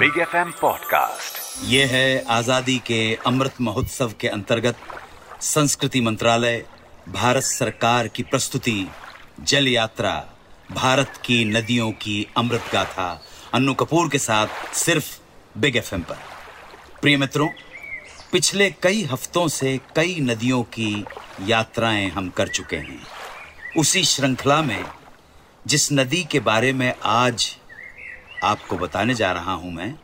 [0.00, 4.76] Big F M podcast. ये है आज़ादी के अमृत महोत्सव के अंतर्गत
[5.40, 6.64] संस्कृति मंत्रालय,
[7.08, 8.88] भारत सरकार की प्रस्तुति,
[9.40, 10.26] जल यात्रा,
[10.72, 13.22] भारत की नदियों की अमृत गाथा,
[13.54, 15.18] अन्नू कपूर के साथ सिर्फ़
[15.58, 16.18] बिग एफ़ एम पर।
[17.02, 17.48] प्रिय मित्रों,
[18.32, 21.04] पिछले कई हफ्तों से कई नदियों की
[21.40, 23.06] यात्राएँ हम कर चुके हैं।
[23.76, 24.84] उसी श्रृंखला में,
[25.66, 27.56] जिस नदी के बारे में आज
[28.42, 29.94] आपको बताने जा रहा हूँ मैं,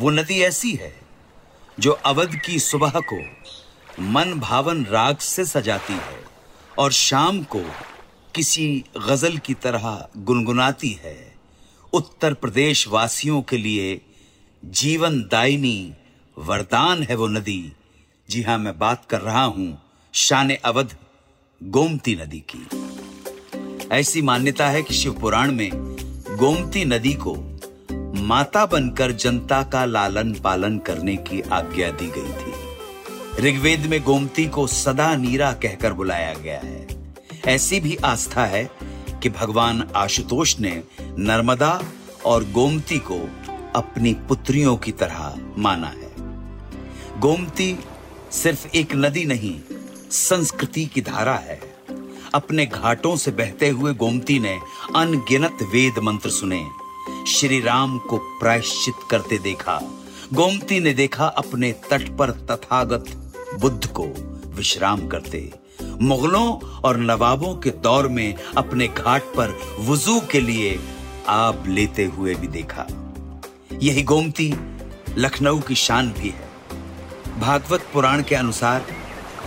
[0.00, 1.00] वो नदी ऐसी है,
[1.80, 3.18] जो अवध की सुबह को
[4.02, 6.24] मन भावन राग से सजाती है
[6.78, 7.60] और शाम को
[8.34, 11.34] किसी गज़ल की तरह गुनगुनाती है।
[11.92, 14.00] उत्तर प्रदेश वासियों के लिए
[14.64, 15.94] जीवन दायनी
[16.38, 17.72] वरदान है वो नदी।
[18.30, 19.82] जी हाँ, मैं बात कर रहा हूँ
[20.12, 20.96] शान अवध
[21.62, 22.66] गोमती नदी की।
[23.92, 25.70] ऐसी मान्यता है कि शिव पुराण में
[26.36, 27.55] गोमती नदी को
[28.20, 32.52] माता बनकर जनता का लालन पालन करने की आज्ञा दी गई थी।
[33.48, 36.86] ऋग्वेद में गोमती को सदा नीरा कहकर बुलाया गया है।
[37.46, 38.70] ऐसी भी आस्था है
[39.22, 41.82] कि भगवान आशुतोष ने नर्मदा
[42.24, 43.30] और गोमती को
[43.74, 46.12] अपनी पुत्रियों की तरह माना है।
[47.20, 47.78] गोमती
[48.30, 49.60] सिर्फ़ एक नदी नहीं,
[50.10, 51.76] संस्कृति की धारा है।
[52.34, 54.58] अपने घाटों से बहते हुए गोमती ने
[54.96, 56.66] अनगिनत वेद मंत्र सुने।
[57.28, 59.80] श्री राम को प्रायश्चित करते देखा।
[60.32, 64.04] गोमती ने देखा अपने तट पर तथागत बुद्ध को
[64.50, 65.52] विश्राम करते।
[66.02, 70.78] मुगलों और नवाबों के दौर में अपने घाट पर वज़ू के लिए
[71.28, 72.86] आब लेते हुए भी देखा।
[73.82, 74.54] यही गोमती
[75.18, 76.48] लखनऊ की शान भी है।
[77.40, 78.86] भागवत पुराण के अनुसार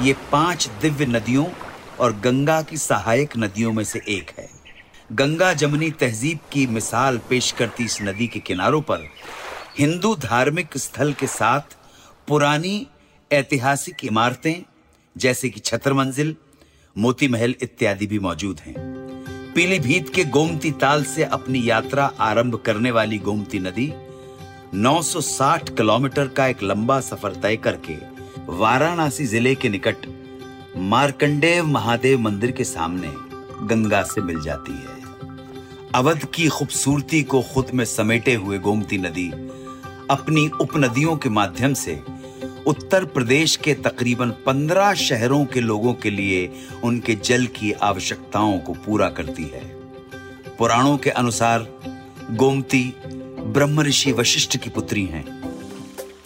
[0.02, 1.46] ये पाँच दिव्य नदियों
[2.00, 4.49] और गंगा की सहायक नदियों में से एक है।
[5.10, 9.08] गंगा जमनी तहजीब की मिसाल पेश करती इस नदी के किनारों पर
[9.78, 11.76] हिंदू धार्मिक स्थल के साथ
[12.28, 12.88] पुरानी
[13.32, 14.62] ऐतिहासिक इमारतें,
[15.16, 16.36] जैसे कि छतर मंजिल,
[16.96, 18.76] मोती महल इत्यादि भी मौजूद हैं।
[19.56, 23.92] पीलीभीत के गोमती ताल से अपनी यात्रा आरंभ करने वाली गोमती नदी
[24.76, 27.98] 960 किलोमीटर का एक लंबा सफ़र तय करके
[28.60, 30.08] वाराणसी ज़िले के निकट
[30.94, 33.14] मार्कंडेय महादेव मंदिर के सामने
[33.68, 34.99] गंगा से मिल जाती है।
[35.96, 39.30] अवध की खूबसूरती को खुद में समेटे हुए गोमती नदी
[40.10, 42.04] अपनी उपनदियों के माध्यम से
[42.68, 46.52] उत्तर प्रदेश के तकरीबन पंद्रह शहरों के लोगों के लिए
[46.84, 49.64] उनके जल की आवश्यकताओं को पूरा करती है।
[50.58, 51.68] पुराणों के अनुसार
[52.32, 52.94] गोमती
[53.40, 55.44] ब्रह्म ऋषि वशिष्ठ की पुत्री हैं।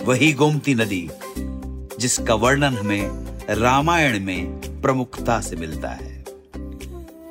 [0.05, 1.09] वही गोमती नदी,
[1.99, 3.09] जिसका वर्णन हमें
[3.49, 4.45] रामायण में
[4.81, 6.25] प्रमुखता से मिलता है।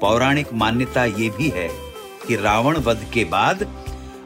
[0.00, 1.91] पौराणिक मान्यता यह भी है
[2.26, 3.62] कि रावण वध के बाद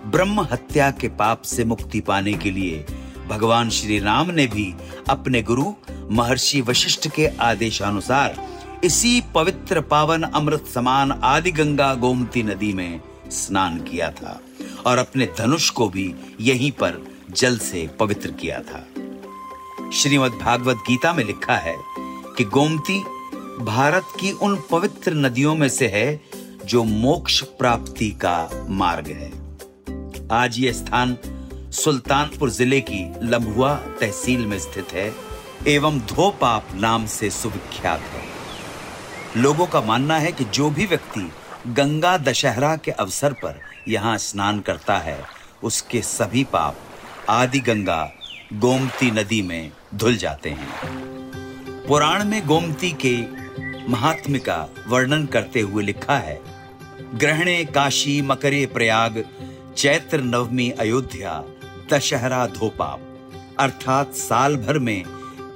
[0.07, 2.87] ब्रह्म हत्या के पाप से मुक्ति पाने के लिए
[3.29, 4.75] भगवान श्री राम ने भी
[5.09, 5.73] अपने गुरु
[6.11, 8.37] महर्षि वशिष्ठ के आदेशानुसार
[8.85, 14.41] इसी पवित्र पावन अमृत समान आदि गंगा गोमती नदी में स्नान किया था
[14.87, 18.87] और अपने धनुष को भी यहीं पर जल से पवित्र किया था।
[19.91, 21.77] श्रीमद् भागवत गीता में लिखा है
[22.37, 22.99] कि गोमती
[23.65, 26.07] भारत की उन पवित्र नदियों में से है
[26.67, 29.31] जो मोक्ष प्राप्ति का मार्ग है।
[30.33, 31.17] आज ये स्थान
[31.73, 35.13] सुल्तानपुर ज़िले की लम्बुआ तहसील में स्थित है,
[35.67, 41.31] एवं धोपाप नाम से सुविख्यात है। लोगों का मानना है कि जो भी व्यक्ति
[41.69, 45.19] गंगा दशहरा के अवसर पर यहाँ स्नान करता है,
[45.63, 46.77] उसके सभी पाप
[47.29, 48.03] आदि गंगा
[48.55, 53.17] गोमती नदी में धुल जाते हैं। पुराण में गोमती के
[53.91, 56.39] महात्म का वर्णन करते हुए लिखा है
[57.15, 59.23] ग्रहणे काशी मकरे प्रयाग,
[59.77, 61.43] चैत्र नवमी अयोध्या,
[61.93, 63.01] दशहरा धोपाप
[63.59, 65.03] अर्थात साल भर में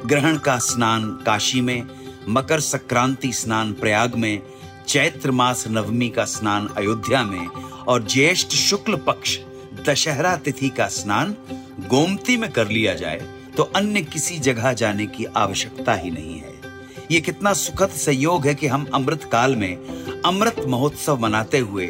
[0.06, 1.83] ग्रहण का स्नान काशी में,
[2.28, 4.43] मकर संक्रांति स्नान प्रयाग में,
[4.89, 7.47] चैत्र मास नवमी का स्नान अयोध्या में
[7.89, 9.39] और ज्येष्ठ शुक्ल पक्ष
[9.87, 11.34] दशहरा तिथि का स्नान
[11.89, 13.27] गोमती में कर लिया जाए
[13.57, 16.59] तो अन्य किसी जगह जाने की आवश्यकता ही नहीं है।
[17.10, 19.77] ये कितना सुखद संयोग है कि हम अमृत काल में
[20.24, 21.86] अमृत महोत्सव मनाते हुए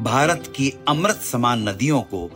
[0.00, 2.26] भारत की अमृत समान नदियों को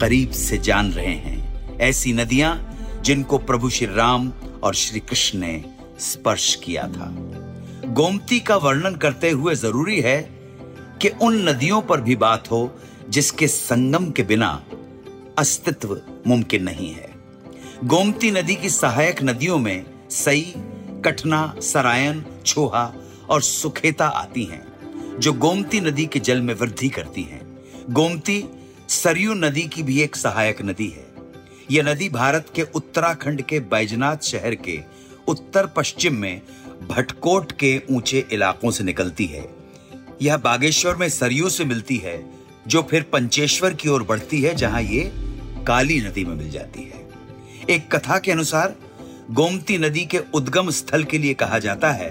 [0.00, 4.32] करीब से जान रहे हैं। ऐसी नदियाँ जिनको प्रभु श्री राम
[4.62, 5.64] और श्री कृष्ण ने
[6.00, 7.08] स्पर्श किया था।
[7.86, 10.20] गोमती का वर्णन करते हुए ज़रूरी है
[11.02, 12.78] कि उन नदियों पर भी बात हो
[13.08, 14.64] जिसके संगम के बिना
[15.38, 17.14] अस्तित्व मुमकिन नहीं है।
[17.84, 20.54] गोमती नदी की सहायक नदियों में सई
[21.06, 22.92] कटना, सरायन, छोहा
[23.28, 24.66] और सुखेता आती हैं,
[25.18, 27.58] जो गोमती नदी के जल में वृद्धि करती हैं।
[27.90, 28.44] गोमती
[28.88, 31.06] सरयू नदी की भी एक सहायक नदी है।
[31.70, 34.80] यह नदी भारत के उत्तराखंड के बैजनाथ शहर के
[35.28, 36.42] उत्तर पश्चिम में
[36.90, 39.54] भटकोट के ऊँचे इलाकों से निकलती है।
[40.22, 42.30] यह बागेश्वर में सरयू से मिलती है,
[42.66, 45.12] जो फिर पंचेश्वर की ओर बढ़ती है, जहाँ ये
[45.66, 47.08] काली नदी में मिल जाती है।
[47.70, 48.74] एक कथा के अनुसार
[49.30, 52.10] गोमती नदी के उद्गम स्थल के लिए कहा जाता है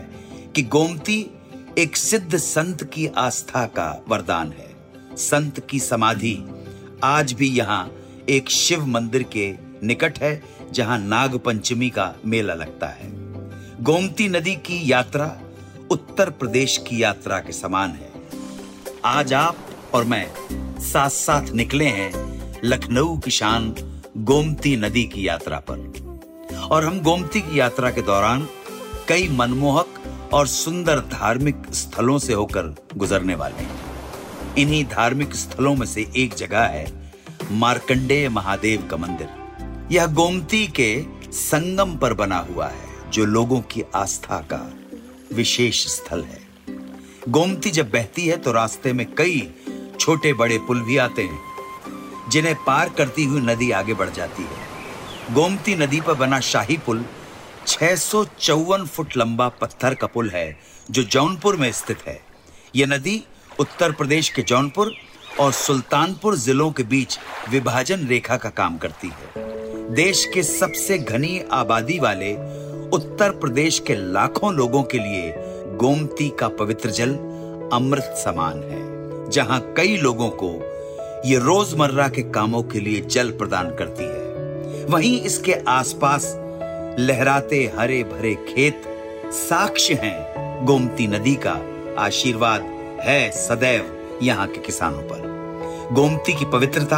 [0.56, 1.32] कि गोमती
[1.78, 4.76] एक सिद्ध संत की आस्था का वरदान है।
[5.18, 6.38] संत की समाधि
[7.04, 7.92] आज भी यहाँ
[8.30, 13.10] एक शिव मंदिर के निकट है, जहाँ नाग पंचमी का मेला लगता है।
[13.84, 15.42] गोमती नदी की यात्रा
[15.92, 18.12] उत्तर प्रदेश की यात्रा के समान है।
[19.06, 19.58] आज आप
[19.94, 20.28] और मैं
[20.80, 22.12] साथ साथ निकले हैं
[22.64, 23.76] लखनऊ की शान
[24.18, 26.15] गोमती नदी की यात्रा पर।
[26.72, 28.48] और हम गोमती की यात्रा के दौरान
[29.10, 35.86] कई मनमोहक और सुंदर धार्मिक स्थलों से होकर गुजरने वाले हैं। इन्हीं धार्मिक स्थलों में
[35.88, 36.86] से एक जगह है
[37.52, 39.30] मार्कंडेय महादेव का मंदिर।
[39.92, 44.62] यह गोमती के संगम पर बना हुआ है, जो लोगों की आस्था का
[45.34, 46.42] विशेष स्थल है।
[47.30, 49.48] गोमती जब बहती है तो रास्ते में कई
[50.00, 51.40] छोटे बड़े पुल भी आते हैं,
[52.30, 54.65] जिन्हें पार करती हुई नदी आगे बढ़ जाती है।
[55.34, 57.04] गोमती नदी पर बना शाही पुल
[57.68, 60.58] छह सौ चौवन फुट लंबा पत्थर का पुल है,
[60.92, 62.20] जो जौनपुर में स्थित है।
[62.76, 63.24] यह नदी
[63.60, 64.92] उत्तर प्रदेश के जौनपुर
[65.40, 67.18] और सुल्तानपुर जिलों के बीच
[67.50, 72.34] विभाजन रेखा का काम करती है। देश के सबसे घनी आबादी वाले
[72.98, 75.34] उत्तर प्रदेश के लाखों लोगों के लिए
[75.78, 77.16] गोमती का पवित्र जल
[77.74, 80.52] अमृत समान है, जहाँ कई लोगों को
[81.26, 84.25] ये रोज़मर्रा के कामों के लिए जल प्रदान करती है।
[84.90, 86.36] वहीं इसके आसपास
[87.00, 88.82] लहराते हरे भरे खेत
[89.26, 91.54] साक्ष्य हैं। गोमती नदी का
[92.00, 92.62] आशीर्वाद
[93.02, 96.98] है सदैव यहाँ के किसानों पर। गोमती की पवित्रता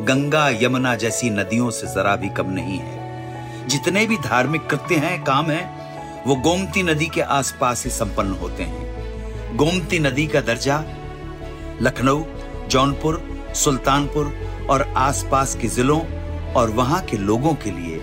[0.00, 5.24] गंगा यमुना जैसी नदियों से जरा भी कम नहीं है। जितने भी धार्मिक कृत्य हैं,
[5.24, 10.84] काम हैं, वो गोमती नदी के आसपास ही संपन्न होते हैं। गोमती नदी का दर्जा
[11.82, 12.24] लखनऊ,
[12.68, 14.38] जौनपुर, सुल्तानपुर
[14.70, 16.00] और आसपास के जिलों
[16.56, 18.00] और वहाँ के लोगों के लिए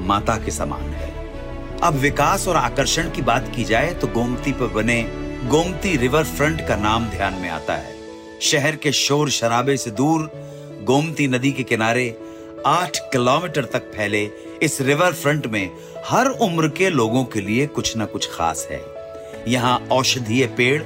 [0.00, 1.10] माता के समान है।
[1.82, 5.02] अब विकास और आकर्षण की बात की जाए तो गोमती पर बने
[5.48, 7.96] गोमती रिवर फ्रंट का नाम ध्यान में आता है।
[8.40, 10.30] शहर के शोर शराबे से दूर
[10.84, 12.08] गोमती नदी के किनारे
[12.66, 14.22] आठ किलोमीटर तक फैले
[14.62, 15.70] इस रिवर फ्रंट में
[16.06, 18.80] हर उम्र के लोगों के लिए कुछ ना कुछ खास है।
[19.48, 20.82] यहाँ औषधीय पेड़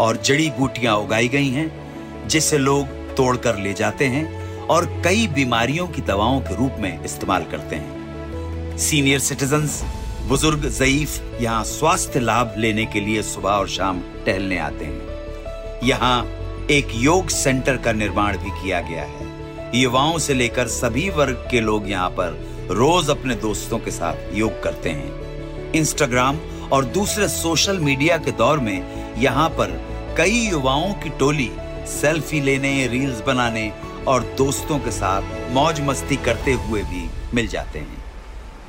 [0.00, 5.86] और जड़ी बूटियाँ उगाई गई हैं, जिसे लोग तोड़कर ले जाते हैं और कई बीमारियों
[5.86, 9.82] की दवाओं के रूप में इस्तेमाल करते हैं। सीनियर सिटीजन्स
[10.28, 16.24] बुज़ुर्ग, जयीफ यहाँ स्वास्थ्य लाभ लेने के लिए सुबह और शाम टहलने आते हैं। यहाँ
[16.70, 19.30] एक योग सेंटर का निर्माण भी किया गया है।
[19.74, 22.38] युवाओं से लेकर सभी वर्ग के लोग यहाँ पर
[22.70, 26.38] रोज अपने दोस्तों के साथ योग करते हैं। इंस्टाग्राम
[26.72, 29.80] और दूसरे सोशल मीडिया के दौर में यहाँ पर
[30.18, 31.50] कई युवाओं की टोली
[31.90, 33.70] सेल्फी लेने रील्स बनाने
[34.08, 38.04] और दोस्तों के साथ मौज मस्ती करते हुए भी मिल जाते हैं।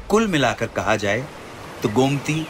[0.10, 1.26] कुल मिलाकर कहा जाए
[1.84, 2.48] तो गोमती,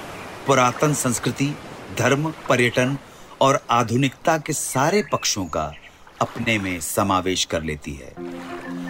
[0.47, 1.55] पुरातन संस्कृति,
[1.97, 2.97] धर्म, पर्यटन
[3.41, 5.73] और आधुनिकता के सारे पक्षों का
[6.21, 8.13] अपने में समावेश कर लेती है।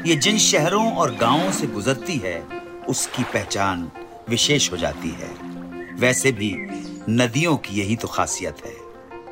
[0.08, 2.48] ये जिन शहरों और गाँवों से गुजरती है,
[2.90, 3.92] उसकी पहचान
[4.30, 5.30] विशेष हो जाती है।
[5.96, 6.56] वैसे भी
[7.10, 8.76] नदियों की यही तो खासियत है।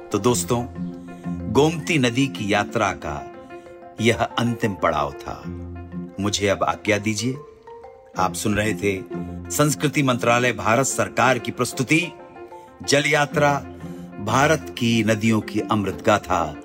[0.09, 0.65] तो दोस्तों,
[1.51, 3.30] गोमती नदी की यात्रा का
[4.01, 5.43] यह अंतिम पड़ाव था।
[6.19, 7.37] मुझे अब आज्ञा दीजिए।
[8.19, 9.03] आप सुन रहे थे
[9.51, 12.11] संस्कृति मंत्रालय भारत सरकार की प्रस्तुति।
[12.83, 13.53] जल यात्रा
[14.19, 16.55] भारत की नदियों की अमृत गाथा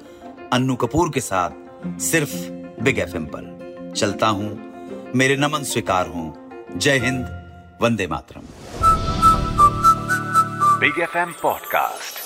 [0.53, 1.51] अन्नू कपूर के साथ
[2.01, 2.33] सिर्फ़
[2.83, 3.57] बिग एफएम पर।
[3.97, 4.73] चलता हूँ।
[5.17, 7.25] मेरे नमन स्वीकार हूँ। जय हिंद।
[7.83, 8.43] वंदे मातरम।
[10.81, 12.26] Big F M podcast.